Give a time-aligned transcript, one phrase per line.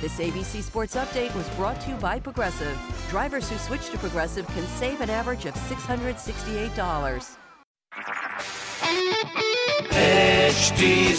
[0.00, 2.76] This ABC Sports Update was brought to you by Progressive.
[3.10, 7.36] Drivers who switch to Progressive can save an average of $668.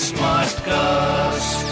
[0.03, 1.63] Smartcast.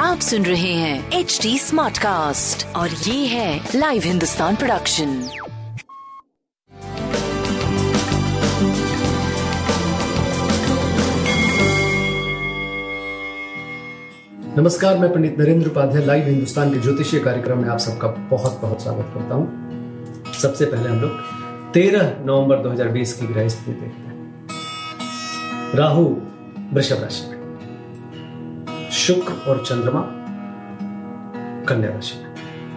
[0.00, 5.14] आप सुन रहे हैं H D smart cast और ये है live Hindustan production
[14.59, 18.81] नमस्कार, मैं Pandit Narendra Upadhyay, live Hindustan के ज्योतिषीय कार्यक्रम में आप सबका बहुत बहुत
[18.81, 21.11] स्वागत करता हूँ। सबसे पहले हम लोग
[21.73, 24.15] 13 नवंबर 2020 की ग्रह स्थिति देखते हैं।
[25.75, 26.03] राहु,
[26.73, 30.01] वृषभ राशि में, शुक्र और चंद्रमा,
[31.65, 32.29] कन्या राशि में,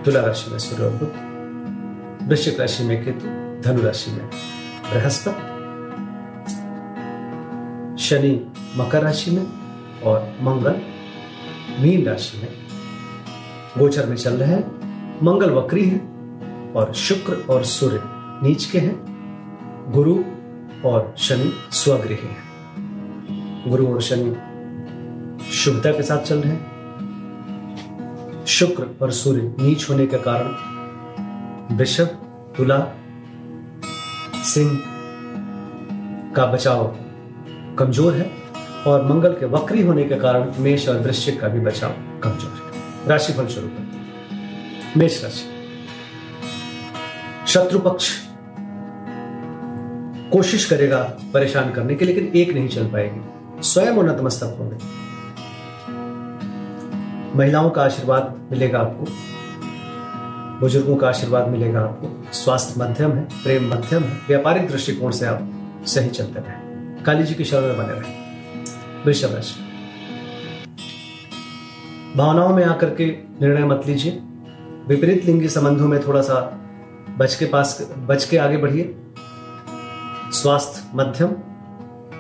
[0.05, 3.27] तुला राशि में सूर्य और बुद्ध वृश्चिक राशि में केतु,
[3.63, 4.25] धनु राशि में
[4.93, 5.43] बृहस्पति,
[8.03, 8.35] शनि
[8.77, 9.47] मकर राशि में
[10.03, 10.81] और मंगल
[11.81, 12.49] मीन राशि में
[13.79, 14.65] गोचर में चल रहे हैं,
[15.23, 15.99] मंगल वक्री है,
[16.73, 18.03] और शुक्र और सूर्य
[18.43, 20.25] नीच के हैं। गुरु
[20.89, 22.37] और शनि स्वगृह हैं।
[23.69, 26.73] गुरु और शनि शुभता के साथ चल रहे हैं।
[28.47, 32.07] शुक्र और सूर्य नीच होने के कारण वृषभ
[32.57, 32.87] तुला,
[34.35, 34.83] सिंह
[36.37, 36.97] का बचाव
[37.79, 38.42] कमज़ोर है।
[38.87, 41.91] और मंगल के वक्री होने के कारण मेष और वृश्चिक का भी बचाव
[42.23, 45.51] कमज़ोर है। राशिफल शुरू करते हैं। मेष राशि।
[47.47, 48.11] शत्रु पक्ष
[50.33, 51.03] कोशिश करेगा
[51.35, 54.77] परेशान करने की, लेकिन एक नहीं चल पाएगी। स्वयं वो नतमस्तक होंगे।
[57.39, 59.07] महिलाओं का आशीर्वाद मिलेगा आपको।
[60.61, 65.51] बुज़ुर्गों का आशीर्वाद मिलेगा आपको। स्वास्थ्य मध्यम है, प्रेम मध्यम है, व्यापारिक दृष्टिकोण से आप
[65.87, 68.22] सही चलते रहे। काली जी की शरण में बने रहे।
[69.07, 69.61] वृषभ राशि
[72.17, 73.07] भावनाओं में आकर के
[73.41, 74.13] निर्णय मत लीजिए।
[74.89, 76.35] विपरीत लिंगी संबंधों में थोड़ा सा
[77.19, 78.97] बच के पास, बच के आगे बढ़िए।
[80.33, 81.29] स्वास्थ्य मध्यम,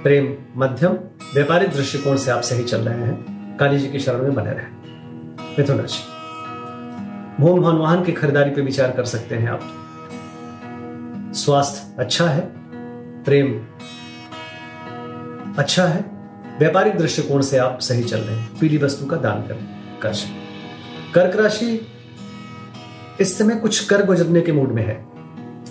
[0.02, 0.92] प्रेम मध्यम,
[1.34, 4.66] व्यापारिक दृष्टिकोण से आप सही चल रहे हैं। काली जी की शरण में बने रहे।
[5.58, 6.02] मिथुन राशि
[7.42, 9.60] भूम भवन वाहन की खरीदारी पर विचार कर सकते हैं आप।
[11.34, 12.40] स्वास्थ्य अच्छा है,
[13.24, 13.66] प्रेम
[15.58, 16.21] अच्छा है
[16.62, 20.26] व्यापारिक दृष्टिकोण से आप सही चल रहे हैं, पीली वस्तु का दान करें कर्श
[21.14, 21.86] कर्क राशि
[23.20, 25.06] इस समय कुछ कर गुजरने के मूड में है।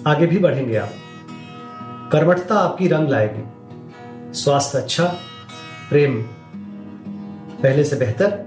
[0.07, 0.89] आगे भी बढ़ेंगे आप।
[2.11, 3.43] कर्मठता आपकी रंग लाएगी।
[4.33, 5.05] स्वास्थ्य अच्छा
[5.89, 6.21] प्रेम
[7.63, 8.45] पहले से बेहतर,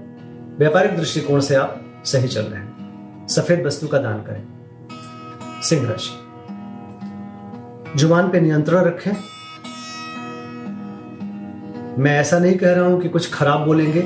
[0.57, 4.43] व्यापारिक दृष्टिकोण से आप सही चल रहे हैं। सफ़ेद वस्तु का दान करें।
[5.61, 6.13] सिंह राशि।
[7.99, 9.34] ज़ुबान पे नियंत्रण रखें।
[11.99, 14.01] मैं ऐसा नहीं कह रहा हूँ कि कुछ खराब बोलेंगे।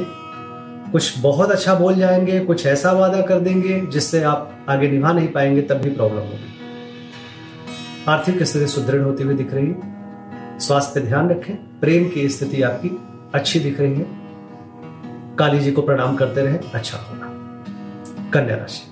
[0.91, 5.27] कुछ बहुत अच्छा बोल जाएँगे, कुछ ऐसा वादा कर देंगे, जिससे आप आगे निभा नहीं
[5.27, 6.59] पाएँगे, तब भी प्रॉब्लम होगी।
[8.07, 10.00] आर्थिक स्थिति सुदृढ़ होती हुई दिख रही है।
[10.59, 13.00] स्वास्थ्य पे ध्यान रखें। प्रेम की स्थिति आपकी
[13.33, 14.06] अच्छी दिख रही है।
[15.38, 17.25] काली जी को प्रणाम करते रहे। अच्छा होगा।
[18.33, 18.91] कन्या राशि।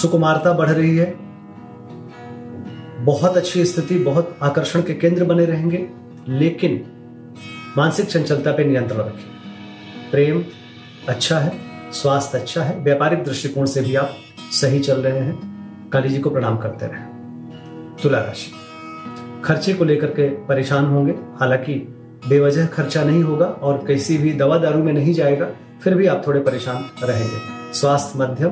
[0.00, 1.14] सुकुमारता बढ़ रही है।
[3.04, 5.90] बहुत अच्छी स्थिति, बहुत आकर्षण के केंद्र बने रहेंगे।
[6.28, 6.84] लेकिन
[7.76, 9.30] मानसिक चंचलता पे नियंत्रण रखें।
[10.10, 10.44] प्रेम
[11.08, 11.52] अच्छा है,
[11.92, 14.16] स्वास्थ्य अच्छा है, व्यापारिक दृष्टिकोण से भी आप
[14.50, 15.50] सही चल रहे हैं,
[15.92, 17.02] काली जी को प्रणाम करते रहे।
[18.02, 18.52] तुला राशि।
[19.44, 21.74] खर्चे को लेकर के परेशान होंगे, हालाँकि
[22.28, 25.48] बेवजह खर्चा नहीं होगा और किसी भी दवा दारू में नहीं जाएगा,
[25.82, 28.50] फिर भी आप थोड़े परेशान रहेंगे। स्वास्थ्य मध्यम,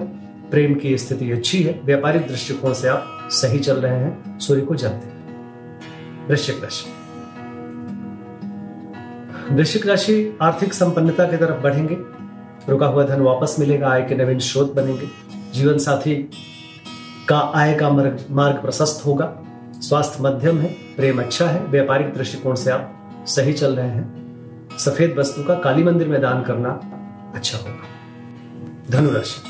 [0.51, 4.75] प्रेम की स्थिति अच्छी है, व्यापारिक दृष्टिकोण से आप सही चल रहे हैं, सूर्य को
[4.75, 5.19] जलते
[6.29, 6.98] वृश्चिक राशि।
[9.51, 11.97] वृश्चिक राशि आर्थिक संपन्नता की तरफ़ बढ़ेंगे।
[12.69, 15.09] रुका हुआ धन वापस मिलेगा, आय के नवीन स्रोत बनेंगे।
[15.55, 16.31] जीवन साथी
[17.29, 19.35] का, आय का मार्ग मार्ग प्रशस्त होगा।
[19.75, 24.19] स्वास्थ्य मध्यम है, प्रेम अच्छा है, व्यापारिक दृष्टिकोण से आप सही चल रहे हैं।
[24.79, 26.71] सफ़ेद वस्तु का काली मंदिर में दान करना
[27.35, 27.85] अच्छा होगा।
[28.91, 29.43] धनुराशि।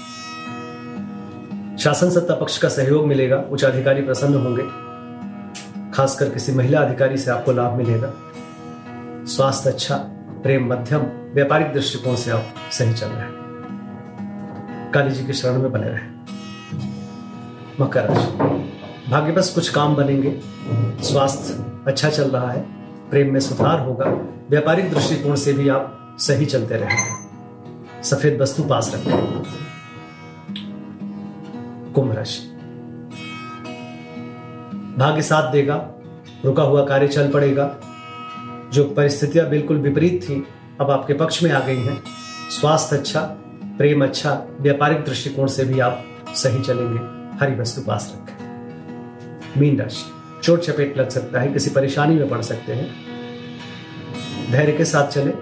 [1.82, 4.62] शासन सत्ता पक्ष का सहयोग मिलेगा उच्च अधिकारी प्रसन्न होंगे।
[5.92, 8.12] खासकर किसी महिला अधिकारी से आपको लाभ मिलेगा।
[9.28, 9.96] स्वास्थ्य अच्छा
[10.42, 11.00] प्रेम मध्यम,
[11.34, 16.06] व्यापारिक दृष्टिकोण से आप सही चल रहे हैं। काली जी के शरण में बने रहे।
[17.80, 18.32] मकर राशि।
[19.10, 20.40] भाग्य बस कुछ काम बनेंगे।
[21.02, 22.60] स्वास्थ्य अच्छा चल रहा है,
[23.10, 24.04] प्रेम में सुधार होगा।
[24.50, 29.42] व्यापारिक दृष्टिकोण से भी आप सही चलते रहेंगे सफ़ेद वस्तु पास रखें।
[31.94, 32.48] कुंभ राशि।
[34.98, 35.90] भाग्य साथ देगा,
[36.44, 37.76] रुका हुआ कार्य चल पड़ेगा।
[38.72, 40.46] जो परिस्थितियाँ बिल्कुल विपरीत थी,
[40.80, 42.02] अब आपके पक्ष में आ गई हैं।
[42.60, 43.20] स्वास्थ्य अच्छा
[43.78, 48.36] प्रेम अच्छा व्यापारिक दृष्टिकोण से भी आप सही चलेंगे। हरी वस्तु पास रखें।
[49.60, 50.04] मीन राशि,
[50.42, 52.90] चोट चपेट लग सकता है, किसी परेशानी में पड़ सकते हैं।
[54.50, 55.32] धैर्य के साथ चले,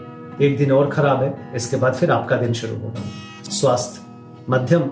[0.46, 3.02] एक दिन और खराब है, इसके बाद फिर आपका दिन शुरू होगा।
[3.50, 4.00] स्वास्थ्य,
[4.50, 4.82] मध्यम,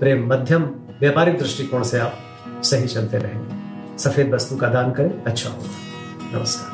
[0.00, 0.62] प्रेम मध्यम,
[1.00, 2.18] व्यापारिक दृष्टिकोण से आप
[2.62, 3.64] सही चलते रहेंगे।
[3.98, 6.73] सफ़ेद वस्तु का दान करें अच्छा होगा। नमस्कार।